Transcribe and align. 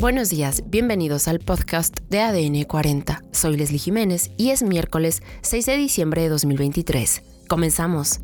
Buenos 0.00 0.30
días, 0.30 0.62
bienvenidos 0.66 1.28
al 1.28 1.40
podcast 1.40 2.00
de 2.08 2.22
ADN 2.22 2.64
40. 2.64 3.22
Soy 3.32 3.58
Leslie 3.58 3.78
Jiménez 3.78 4.30
y 4.38 4.48
es 4.48 4.62
miércoles 4.62 5.22
6 5.42 5.66
de 5.66 5.76
diciembre 5.76 6.22
de 6.22 6.30
2023. 6.30 7.22
Comenzamos. 7.48 8.20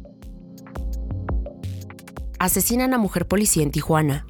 Asesinan 2.38 2.94
a 2.94 2.99
mujer 2.99 3.28
policía 3.28 3.62
en 3.62 3.72
Tijuana. 3.72 4.26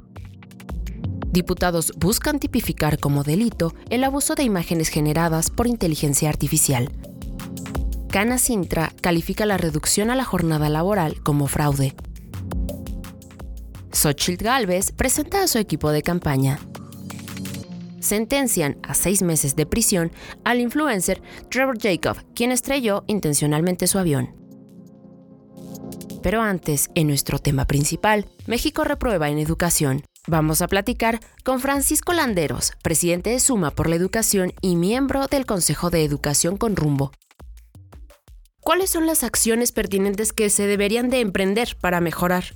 Diputados 1.29 1.93
buscan 1.96 2.41
tipificar 2.41 2.98
como 2.98 3.23
delito 3.23 3.75
el 3.91 4.03
abuso 4.03 4.35
de 4.35 4.43
imágenes 4.43 4.89
generadas 4.89 5.49
por 5.49 5.69
inteligencia 5.69 6.29
artificial. 6.29 6.91
Cana 8.09 8.39
Sintra 8.39 8.93
califica 9.01 9.47
la 9.47 9.57
reducción 9.57 10.11
a 10.11 10.17
la 10.17 10.25
jornada 10.25 10.69
laboral 10.69 11.23
como 11.23 11.47
fraude. 11.47 11.95
Xochitl 13.93 14.43
Galvez 14.43 14.91
presenta 14.91 15.45
a 15.45 15.47
su 15.47 15.59
equipo 15.59 15.92
de 15.92 16.02
campaña 16.02 16.59
sentencian 18.06 18.78
a 18.83 18.95
seis 18.95 19.23
meses 19.23 19.56
de 19.56 19.66
prisión 19.66 20.12
al 20.45 20.60
influencer 20.60 21.20
Trevor 21.51 21.78
Jacob, 21.80 22.16
quien 22.34 22.52
estrelló 22.52 23.05
intencionalmente 23.06 23.87
su 23.87 23.98
avión. 23.98 24.34
Pero 26.23 26.42
antes, 26.42 26.91
en 26.95 27.06
nuestro 27.06 27.38
tema 27.38 27.66
principal, 27.66 28.27
México 28.47 28.83
reprueba 28.83 29.28
en 29.28 29.38
educación. 29.38 30.02
Vamos 30.27 30.61
a 30.61 30.66
platicar 30.66 31.20
con 31.45 31.61
Francisco 31.61 32.12
Landeros, 32.12 32.73
presidente 32.83 33.30
de 33.30 33.38
Suma 33.38 33.70
por 33.70 33.88
la 33.88 33.95
Educación 33.95 34.52
y 34.61 34.75
miembro 34.75 35.28
del 35.28 35.47
Consejo 35.47 35.91
de 35.91 36.05
Educación 36.05 36.56
con 36.56 36.75
Rumbo. 36.75 37.12
¿Cuáles 38.61 38.91
son 38.91 39.06
las 39.06 39.23
acciones 39.23 39.70
pertinentes 39.70 40.33
que 40.33 40.50
se 40.50 40.66
deberían 40.66 41.11
de 41.11 41.20
emprender 41.20 41.77
para 41.80 42.00
mejorar? 42.00 42.47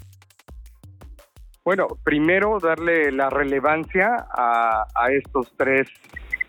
Bueno, 1.63 1.89
primero 2.03 2.59
darle 2.59 3.13
la 3.13 3.29
relevancia 3.29 4.27
a, 4.33 4.87
estos 5.13 5.53
tres 5.59 5.89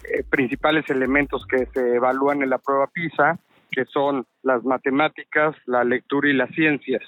eh, 0.05 0.23
principales 0.29 0.89
elementos 0.89 1.45
que 1.45 1.65
se 1.65 1.95
evalúan 1.95 2.41
en 2.41 2.49
la 2.49 2.59
prueba 2.59 2.87
PISA, 2.87 3.37
que 3.69 3.83
son 3.85 4.25
las 4.41 4.63
matemáticas, 4.63 5.55
la 5.65 5.83
lectura 5.83 6.29
y 6.29 6.33
las 6.33 6.49
ciencias. 6.51 7.03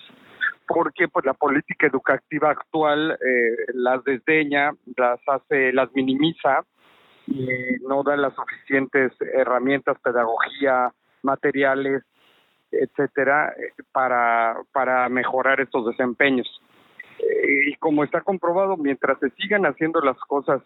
Porque 0.68 1.08
pues 1.08 1.26
la 1.26 1.34
política 1.34 1.88
educativa 1.88 2.52
actual 2.52 3.12
eh, 3.14 3.56
las 3.74 4.04
desdeña, 4.04 4.72
las 4.98 5.20
hace, 5.28 5.72
las 5.72 5.90
minimiza 5.94 6.66
y 7.26 7.48
no 7.88 8.04
da 8.04 8.18
las 8.18 8.34
suficientes 8.36 9.14
herramientas, 9.34 9.98
pedagogía, 10.04 10.92
materiales, 11.22 12.04
etcétera, 12.70 13.54
eh, 13.58 13.72
para, 13.94 14.58
para 14.74 15.08
mejorar 15.08 15.62
estos 15.62 15.86
desempeños. 15.86 16.62
Eh, 17.20 17.70
y 17.70 17.76
como 17.76 18.04
está 18.04 18.22
comprobado, 18.22 18.78
mientras 18.78 19.20
se 19.20 19.30
sigan 19.32 19.66
haciendo 19.66 20.02
las 20.02 20.18
cosas 20.28 20.62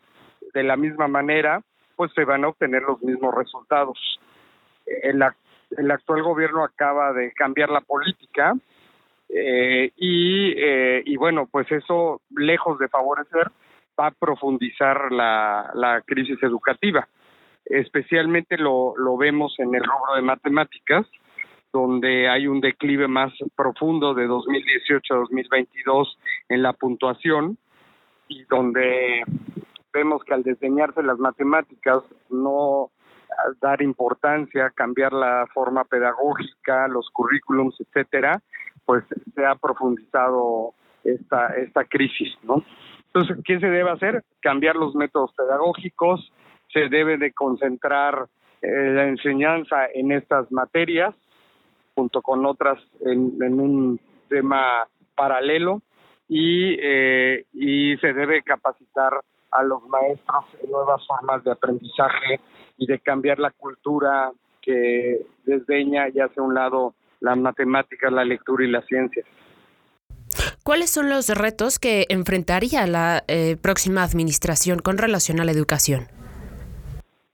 de 0.53 0.63
la 0.63 0.77
misma 0.77 1.07
manera, 1.07 1.61
pues 1.95 2.11
se 2.13 2.25
van 2.25 2.43
a 2.43 2.49
obtener 2.49 2.83
los 2.83 3.01
mismos 3.01 3.33
resultados. 3.35 4.19
El, 4.85 5.23
el 5.77 5.91
actual 5.91 6.23
gobierno 6.23 6.63
acaba 6.63 7.11
de 7.13 7.31
cambiar 7.33 7.69
la 7.69 7.81
política 7.81 8.53
eh, 9.29 9.91
y, 9.97 10.53
eh, 10.55 11.03
y 11.05 11.17
bueno, 11.17 11.47
pues 11.51 11.69
eso, 11.71 12.21
lejos 12.29 12.79
de 12.79 12.87
favorecer, 12.87 13.51
va 13.99 14.07
a 14.07 14.11
profundizar 14.11 15.11
la, 15.11 15.71
la 15.73 16.01
crisis 16.01 16.41
educativa. 16.43 17.07
Especialmente 17.65 18.57
lo, 18.57 18.93
lo 18.95 19.17
vemos 19.17 19.55
en 19.57 19.75
el 19.75 19.83
rubro 19.83 20.15
de 20.15 20.21
matemáticas, 20.21 21.05
donde 21.71 22.29
hay 22.29 22.47
un 22.47 22.61
declive 22.61 23.07
más 23.07 23.33
profundo 23.55 24.13
de 24.13 24.27
2018 24.27 25.13
a 25.13 25.17
2022 25.17 26.17
en 26.49 26.61
la 26.61 26.73
puntuación 26.73 27.57
y 28.27 28.43
donde 28.45 29.23
vemos 29.93 30.23
que 30.23 30.33
al 30.33 30.43
diseñarse 30.43 31.03
las 31.03 31.19
matemáticas 31.19 32.03
no 32.29 32.91
dar 33.61 33.81
importancia, 33.81 34.71
cambiar 34.71 35.13
la 35.13 35.47
forma 35.53 35.83
pedagógica, 35.83 36.87
los 36.87 37.09
currículums, 37.11 37.79
etcétera, 37.79 38.41
pues 38.85 39.03
se 39.35 39.45
ha 39.45 39.55
profundizado 39.55 40.73
esta 41.03 41.47
esta 41.57 41.85
crisis, 41.85 42.35
¿no? 42.43 42.63
Entonces, 43.07 43.37
¿qué 43.45 43.59
se 43.59 43.67
debe 43.67 43.89
hacer? 43.91 44.23
Cambiar 44.41 44.75
los 44.75 44.95
métodos 44.95 45.33
pedagógicos, 45.35 46.31
se 46.71 46.89
debe 46.89 47.17
de 47.17 47.31
concentrar 47.33 48.27
eh, 48.61 48.91
la 48.93 49.07
enseñanza 49.07 49.85
en 49.93 50.11
estas 50.11 50.51
materias 50.51 51.15
junto 51.97 52.21
con 52.21 52.45
otras 52.45 52.77
en, 53.01 53.59
un 53.59 53.99
tema 54.29 54.87
paralelo 55.15 55.81
y, 56.29 56.77
eh, 56.79 57.45
y 57.53 57.97
se 57.97 58.13
debe 58.13 58.43
capacitar 58.43 59.13
a 59.49 59.63
los 59.63 59.81
maestros 59.87 60.45
en 60.63 60.69
nuevas 60.69 61.01
formas 61.07 61.43
de 61.43 61.51
aprendizaje 61.53 62.39
y 62.77 62.85
de 62.85 62.99
cambiar 62.99 63.39
la 63.39 63.49
cultura 63.49 64.31
que 64.61 65.25
desdeña 65.43 66.09
y 66.09 66.19
hace 66.19 66.39
a 66.39 66.43
un 66.43 66.53
lado 66.53 66.93
las 67.19 67.35
matemáticas, 67.35 68.13
la 68.13 68.23
lectura 68.23 68.63
y 68.63 68.69
la 68.69 68.83
ciencia. 68.83 69.23
¿Cuáles 70.63 70.91
son 70.91 71.09
los 71.09 71.29
retos 71.29 71.79
que 71.79 72.05
enfrentaría 72.09 72.85
la 72.85 73.23
eh, 73.27 73.57
próxima 73.59 74.03
administración 74.03 74.77
con 74.79 74.99
relación 74.99 75.39
a 75.39 75.45
la 75.45 75.51
educación? 75.51 76.01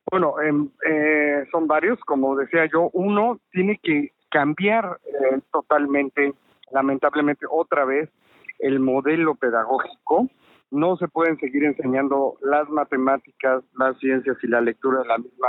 Bueno, 0.09 0.39
em, 0.39 0.69
eh, 0.89 1.43
son 1.51 1.67
varios, 1.67 1.99
como 2.05 2.37
decía 2.37 2.69
yo. 2.71 2.91
Uno 2.93 3.41
tiene 3.51 3.77
que 3.83 4.13
cambiar 4.33 4.99
eh, 5.05 5.39
totalmente, 5.51 6.33
lamentablemente 6.71 7.45
otra 7.49 7.85
vez, 7.85 8.09
el 8.57 8.79
modelo 8.79 9.35
pedagógico. 9.35 10.27
No 10.71 10.97
se 10.97 11.07
pueden 11.07 11.37
seguir 11.37 11.65
enseñando 11.65 12.33
las 12.41 12.67
matemáticas, 12.69 13.63
las 13.77 13.95
ciencias 13.99 14.35
y 14.41 14.47
la 14.47 14.59
lectura 14.59 15.01
de 15.01 15.07
la 15.07 15.19
misma 15.19 15.47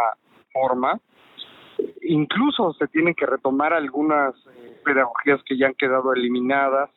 forma. 0.52 1.00
Incluso 2.02 2.74
se 2.74 2.86
tienen 2.88 3.14
que 3.14 3.24
retomar 3.24 3.72
algunas 3.72 4.34
eh, 4.34 4.78
pedagogías 4.84 5.42
que 5.44 5.56
ya 5.56 5.68
han 5.68 5.74
quedado 5.74 6.12
eliminadas. 6.12 6.90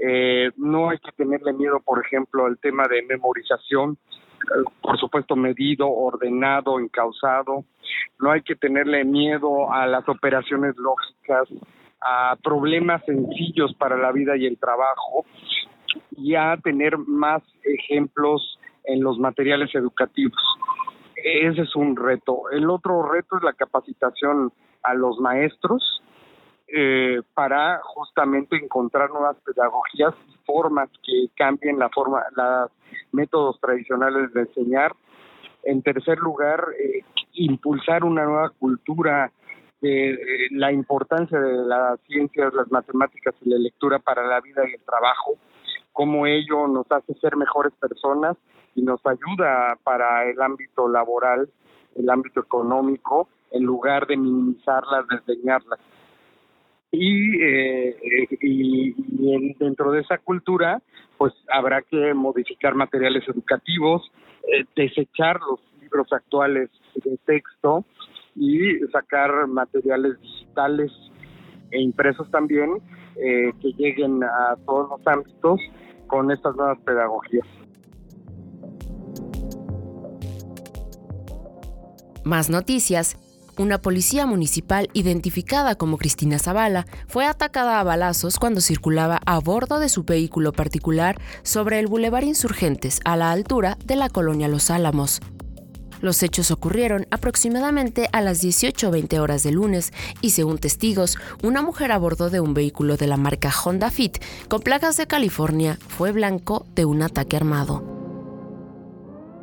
Eh, 0.00 0.52
no 0.56 0.90
hay 0.90 0.98
que 0.98 1.10
tenerle 1.10 1.52
miedo, 1.54 1.80
por 1.80 2.04
ejemplo, 2.06 2.46
al 2.46 2.56
tema 2.58 2.86
de 2.86 3.02
memorización, 3.02 3.98
por 4.80 4.98
supuesto 4.98 5.36
medido, 5.36 5.88
ordenado, 5.88 6.78
encausado 6.78 7.64
no 8.18 8.30
hay 8.30 8.42
que 8.42 8.56
tenerle 8.56 9.04
miedo 9.04 9.72
a 9.72 9.86
las 9.86 10.08
operaciones 10.08 10.76
lógicas, 10.76 11.48
a 12.00 12.36
problemas 12.42 13.04
sencillos 13.04 13.74
para 13.74 13.96
la 13.96 14.12
vida 14.12 14.36
y 14.36 14.46
el 14.46 14.58
trabajo 14.58 15.24
y 16.16 16.34
a 16.34 16.56
tener 16.62 16.98
más 16.98 17.42
ejemplos 17.62 18.58
en 18.84 19.02
los 19.02 19.18
materiales 19.18 19.74
educativos. 19.74 20.40
Ese 21.16 21.62
es 21.62 21.74
un 21.74 21.96
reto. 21.96 22.50
El 22.50 22.70
otro 22.70 23.02
reto 23.10 23.36
es 23.36 23.42
la 23.42 23.52
capacitación 23.52 24.52
a 24.82 24.94
los 24.94 25.18
maestros 25.18 26.02
eh, 26.68 27.22
para 27.34 27.80
justamente 27.82 28.56
encontrar 28.56 29.10
nuevas 29.10 29.36
pedagogías 29.44 30.14
y 30.28 30.36
formas 30.44 30.88
que 31.04 31.28
cambien 31.36 31.78
la 31.78 31.88
forma, 31.90 32.24
los 32.34 32.70
métodos 33.12 33.60
tradicionales 33.60 34.32
de 34.32 34.40
enseñar. 34.40 34.92
En 35.62 35.82
tercer 35.82 36.18
lugar, 36.18 36.64
eh, 36.78 37.02
impulsar 37.34 38.04
una 38.04 38.24
nueva 38.24 38.50
cultura 38.50 39.30
de 39.80 40.18
la 40.52 40.72
importancia 40.72 41.38
de 41.38 41.56
las 41.66 42.00
ciencias, 42.00 42.52
las 42.54 42.70
matemáticas 42.72 43.34
y 43.42 43.50
la 43.50 43.58
lectura 43.58 43.98
para 43.98 44.26
la 44.26 44.40
vida 44.40 44.62
y 44.68 44.74
el 44.74 44.82
trabajo, 44.82 45.34
cómo 45.92 46.26
ello 46.26 46.66
nos 46.66 46.90
hace 46.90 47.14
ser 47.14 47.36
mejores 47.36 47.72
personas 47.74 48.36
y 48.74 48.82
nos 48.82 49.00
ayuda 49.06 49.78
para 49.82 50.28
el 50.28 50.40
ámbito 50.40 50.88
laboral, 50.88 51.48
el 51.94 52.10
ámbito 52.10 52.40
económico, 52.40 53.28
en 53.50 53.64
lugar 53.64 54.06
de 54.06 54.16
minimizarlas, 54.16 55.06
desdeñarlas. 55.08 55.78
Y, 56.92 57.42
eh, 57.42 57.96
y, 58.40 58.94
dentro 59.58 59.90
de 59.92 60.00
esa 60.00 60.18
cultura, 60.18 60.80
pues 61.18 61.32
habrá 61.52 61.82
que 61.82 62.14
modificar 62.14 62.74
materiales 62.74 63.24
educativos, 63.28 64.10
eh, 64.44 64.64
desechar 64.74 65.40
los 65.40 65.60
libros 65.80 66.12
actuales 66.12 66.70
de 66.94 67.18
texto 67.26 67.84
y 68.34 68.78
sacar 68.92 69.46
materiales 69.46 70.20
digitales 70.20 70.92
e 71.70 71.80
impresos 71.80 72.30
también 72.30 72.70
eh, 73.16 73.52
que 73.60 73.72
lleguen 73.72 74.22
a 74.22 74.56
todos 74.64 74.90
los 74.90 75.06
ámbitos 75.06 75.60
con 76.06 76.30
estas 76.30 76.54
nuevas 76.54 76.78
pedagogías. 76.80 77.46
Más 82.24 82.50
noticias. 82.50 83.25
Una 83.58 83.78
policía 83.80 84.26
municipal 84.26 84.90
identificada 84.92 85.76
como 85.76 85.96
Cristina 85.96 86.38
Zavala 86.38 86.86
fue 87.08 87.24
atacada 87.24 87.80
a 87.80 87.84
balazos 87.84 88.38
cuando 88.38 88.60
circulaba 88.60 89.18
a 89.24 89.38
bordo 89.38 89.78
de 89.78 89.88
su 89.88 90.04
vehículo 90.04 90.52
particular 90.52 91.18
sobre 91.42 91.78
el 91.78 91.86
Boulevard 91.86 92.24
Insurgentes 92.24 93.00
a 93.06 93.16
la 93.16 93.32
altura 93.32 93.78
de 93.82 93.96
la 93.96 94.10
colonia 94.10 94.48
Los 94.48 94.70
Álamos. 94.70 95.22
Los 96.02 96.22
hechos 96.22 96.50
ocurrieron 96.50 97.06
aproximadamente 97.10 98.10
a 98.12 98.20
las 98.20 98.44
18.20 98.44 99.18
horas 99.18 99.42
de 99.42 99.52
lunes 99.52 99.94
y 100.20 100.30
según 100.30 100.58
testigos, 100.58 101.16
una 101.42 101.62
mujer 101.62 101.92
a 101.92 101.98
bordo 101.98 102.28
de 102.28 102.40
un 102.40 102.52
vehículo 102.52 102.98
de 102.98 103.06
la 103.06 103.16
marca 103.16 103.50
Honda 103.64 103.90
Fit 103.90 104.22
con 104.48 104.60
placas 104.60 104.98
de 104.98 105.06
California 105.06 105.78
fue 105.88 106.12
blanco 106.12 106.66
de 106.74 106.84
un 106.84 107.00
ataque 107.00 107.36
armado. 107.38 107.82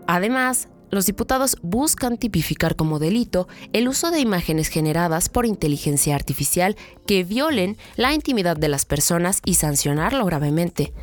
Además, 0.06 0.68
los 0.94 1.06
diputados 1.06 1.58
buscan 1.62 2.18
tipificar 2.18 2.76
como 2.76 3.00
delito 3.00 3.48
el 3.74 3.88
uso 3.88 4.12
de 4.12 4.20
imágenes 4.20 4.68
generadas 4.68 5.30
por 5.30 5.46
inteligencia 5.46 6.16
artificial 6.16 6.76
que 7.08 7.24
violen 7.24 7.78
la 7.96 8.14
intimidad 8.14 8.58
de 8.58 8.70
las 8.70 8.86
personas 8.86 9.42
y 9.44 9.56
sancionarlo 9.56 10.26
gravemente. 10.26 10.94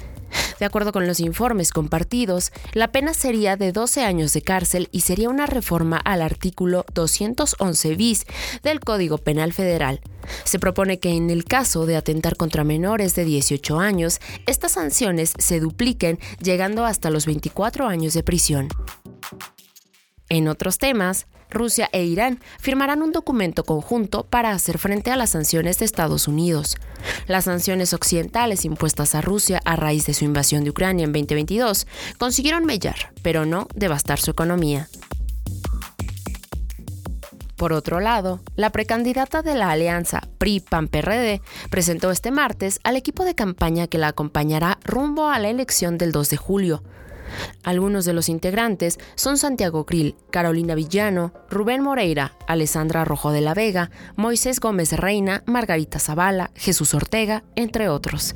De 0.59 0.67
acuerdo 0.67 0.93
con 0.93 1.07
los 1.07 1.21
informes 1.21 1.73
compartidos, 1.73 2.53
la 2.73 2.93
pena 2.93 3.15
sería 3.15 3.57
de 3.57 3.73
12 3.73 4.05
años 4.05 4.33
de 4.33 4.43
cárcel 4.43 4.89
y 4.93 5.01
sería 5.01 5.29
una 5.29 5.47
reforma 5.47 5.97
al 5.97 6.23
artículo 6.23 6.85
211 6.95 7.95
bis 7.97 8.27
del 8.63 8.81
Código 8.81 9.19
Penal 9.19 9.53
Federal. 9.53 10.01
Se 10.45 10.59
propone 10.59 11.01
que 11.01 11.11
en 11.11 11.31
el 11.31 11.45
caso 11.45 11.87
de 11.87 11.97
atentar 11.97 12.37
contra 12.37 12.63
menores 12.63 13.15
de 13.15 13.25
18 13.25 13.81
años, 13.81 14.21
estas 14.47 14.73
sanciones 14.73 15.33
se 15.39 15.61
dupliquen 15.61 16.19
llegando 16.41 16.85
hasta 16.85 17.11
los 17.11 17.27
24 17.27 17.89
años 17.89 18.15
de 18.15 18.23
prisión. 18.23 18.69
En 20.31 20.47
otros 20.47 20.79
temas, 20.79 21.27
Rusia 21.51 21.89
e 21.93 22.05
Irán 22.05 22.39
firmarán 22.61 23.03
un 23.03 23.11
documento 23.11 23.65
conjunto 23.65 24.23
para 24.23 24.53
hacer 24.53 24.79
frente 24.79 25.11
a 25.11 25.17
las 25.17 25.31
sanciones 25.31 25.81
de 25.81 25.85
Estados 25.85 26.29
Unidos. 26.29 26.77
Las 27.27 27.45
sanciones 27.45 27.93
occidentales 27.93 28.65
impuestas 28.65 29.17
a 29.17 29.23
Rusia 29.23 29.61
a 29.65 29.75
raíz 29.75 30.07
de 30.07 30.15
su 30.15 30.25
invasión 30.25 30.63
de 30.63 30.71
Ucrania 30.71 31.05
en 31.05 31.13
2022 31.13 31.89
consiguieron 32.17 32.65
mellar, 32.65 33.13
pero 33.23 33.45
no 33.45 33.67
devastar 33.75 34.21
su 34.21 34.31
economía. 34.31 34.89
Por 37.57 37.73
otro 37.73 37.99
lado, 37.99 38.41
la 38.55 38.71
precandidata 38.71 39.43
de 39.43 39.57
la 39.57 39.71
alianza 39.71 40.23
PRI-PAN-PRD 40.39 41.43
presentó 41.71 42.13
este 42.13 42.31
martes 42.31 42.79
al 42.85 42.97
equipo 42.97 43.25
de 43.25 43.35
campaña 43.35 43.89
que 43.89 43.99
la 43.99 44.09
acompañará 44.09 44.79
rumbo 44.85 45.29
a 45.29 45.41
la 45.41 45.51
elección 45.51 45.99
del 45.99 46.13
2 46.13 46.31
de 46.31 46.37
julio. 46.37 46.83
Algunos 47.63 48.05
de 48.05 48.13
los 48.13 48.29
integrantes 48.29 48.99
son 49.15 49.39
Santiago 49.39 49.87
Krill, 49.87 50.17
Carolina 50.31 50.75
Villano, 50.75 51.33
Rubén 51.49 51.83
Moreira, 51.83 52.33
Alessandra 52.47 53.05
Rojo 53.05 53.33
de 53.33 53.41
la 53.41 53.55
Vega, 53.55 53.91
Moisés 54.17 54.61
Gómez 54.61 54.93
Reina, 54.93 55.43
Margarita 55.47 55.99
Zavala, 55.99 56.51
Jesús 56.55 56.95
Ortega, 56.95 57.45
entre 57.57 57.89
otros. 57.89 58.35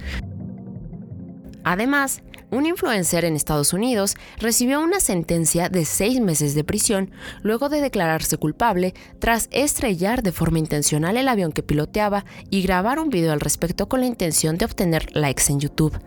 Además, 1.64 2.22
un 2.50 2.66
influencer 2.66 3.24
en 3.24 3.34
Estados 3.34 3.72
Unidos 3.72 4.14
recibió 4.38 4.80
una 4.80 5.00
sentencia 5.00 5.68
de 5.68 5.84
seis 5.84 6.20
meses 6.20 6.54
de 6.54 6.62
prisión 6.62 7.10
luego 7.42 7.68
de 7.68 7.80
declararse 7.80 8.36
culpable 8.36 8.94
tras 9.18 9.48
estrellar 9.50 10.22
de 10.22 10.30
forma 10.30 10.60
intencional 10.60 11.16
el 11.16 11.26
avión 11.26 11.50
que 11.50 11.64
piloteaba 11.64 12.24
y 12.50 12.62
grabar 12.62 13.00
un 13.00 13.10
video 13.10 13.32
al 13.32 13.40
respecto 13.40 13.88
con 13.88 14.00
la 14.00 14.06
intención 14.06 14.56
de 14.56 14.66
obtener 14.66 15.16
likes 15.16 15.44
en 15.48 15.58
YouTube. 15.58 15.98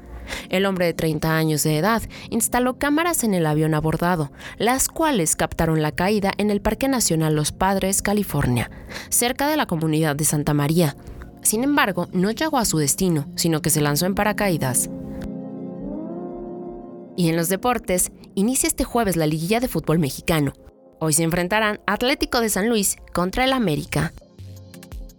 El 0.49 0.65
hombre 0.65 0.85
de 0.85 0.93
30 0.93 1.35
años 1.35 1.63
de 1.63 1.77
edad 1.77 2.01
instaló 2.29 2.77
cámaras 2.77 3.23
en 3.23 3.33
el 3.33 3.45
avión 3.45 3.73
abordado, 3.73 4.31
las 4.57 4.87
cuales 4.87 5.35
captaron 5.35 5.81
la 5.81 5.91
caída 5.91 6.31
en 6.37 6.49
el 6.49 6.61
Parque 6.61 6.87
Nacional 6.87 7.35
Los 7.35 7.51
Padres, 7.51 8.01
California, 8.01 8.69
cerca 9.09 9.47
de 9.47 9.57
la 9.57 9.65
comunidad 9.65 10.15
de 10.15 10.25
Santa 10.25 10.53
María. 10.53 10.95
Sin 11.41 11.63
embargo, 11.63 12.07
no 12.11 12.31
llegó 12.31 12.57
a 12.57 12.65
su 12.65 12.77
destino, 12.77 13.27
sino 13.35 13.61
que 13.61 13.69
se 13.69 13.81
lanzó 13.81 14.05
en 14.05 14.15
paracaídas. 14.15 14.89
Y 17.15 17.29
en 17.29 17.35
los 17.35 17.49
deportes, 17.49 18.11
inicia 18.35 18.67
este 18.67 18.83
jueves 18.83 19.15
la 19.15 19.27
liguilla 19.27 19.59
de 19.59 19.67
fútbol 19.67 19.97
mexicano. 19.97 20.53
Hoy 20.99 21.13
se 21.13 21.23
enfrentarán 21.23 21.79
Atlético 21.85 22.41
de 22.41 22.49
San 22.49 22.69
Luis 22.69 22.97
contra 23.13 23.43
el 23.43 23.53
América. 23.53 24.13